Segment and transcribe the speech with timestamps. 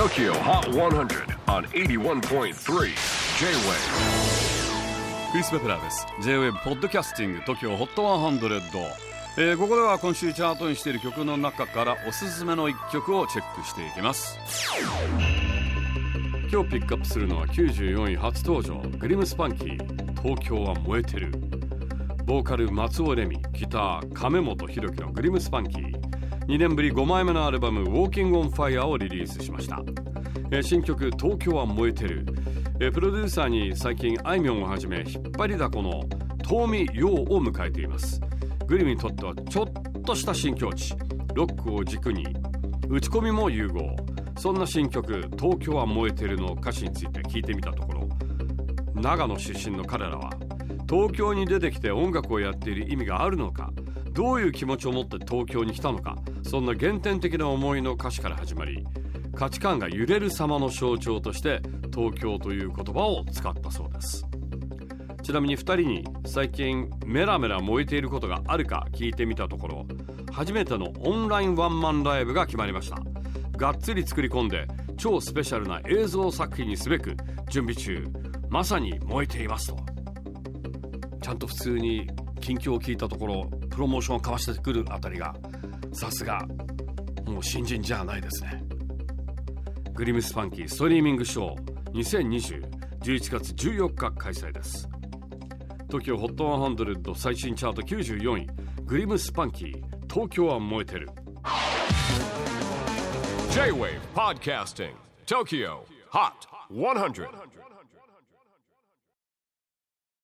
[0.00, 2.54] TOKYO HOT 100 on 81.3 J-WAVE
[5.30, 6.06] クリス・ベプラーです。
[6.22, 8.80] J-WAVE ポッドキャスティング TOKYO HOT 100、
[9.36, 14.38] えー、ここでは今週チャートにしている曲の中からおすすめの一曲をチェックしていきます。
[16.50, 21.30] 今日ピックアップするのは94位初登場グリムスパンキー東京は燃えてる。
[22.24, 26.09] ボーカル松尾レミギター亀本弘樹のグリムスパンキー。
[26.46, 29.82] 2年ぶり5枚目のアルバム「Walking on Fire」をリリースしました、
[30.62, 32.26] 新曲「東京は燃えてる」
[32.92, 36.02] プロデューサーに最近あいみょんをはじめ引っ張りだこの
[36.42, 38.20] 遠見陽を迎えています。
[38.66, 40.94] グリムにとってはちょっとした新境地。
[41.34, 42.24] ロックを軸に
[42.88, 43.94] 打ち込みも融合。
[44.40, 48.08] そんな新曲「東京は燃えてる」の歌詞について聞いてみたところ
[48.94, 50.30] 長野出身の彼らは
[50.88, 53.70] 東京に出てきて音楽をやっている意味があるのか
[54.12, 58.84] どういう気持ちを持って東京に来たのかそんな原点的な思いの歌詞から始まり
[59.34, 61.62] 価値観が揺れる様の象徴として
[61.94, 64.26] 東京という言葉を使ったそうです。
[65.22, 69.86] ちなみに2人に最近メラメラ燃えていることがあるか聞いてみたところ
[70.32, 72.98] 初めてのオンラインワンマンライブが決まりました。
[73.56, 77.16] がっつり作り込んで超スペシャルな映像作品にすべく
[77.48, 78.06] 準備中。
[78.48, 79.78] まさに燃えていますと。
[81.22, 82.08] ちゃんと普通に
[82.40, 83.50] 近況を聞いたところ
[83.80, 85.34] ロモーションを交わしてくるあたりが
[85.92, 86.46] さすが
[87.26, 88.62] もう新人じゃないですね。
[89.94, 92.70] グリムスパンキーストリーミングショー2020
[93.00, 94.88] 11月14日開催です。
[95.88, 98.46] TOKIOHOT100 最新チャート94位
[98.84, 101.08] グリムスパンキー東京は燃えてる。
[103.50, 104.92] J-WAVE PODCASTING
[105.26, 105.78] TOKYO
[106.12, 107.28] HOT 100